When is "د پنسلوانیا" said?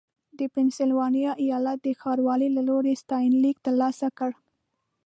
0.37-1.31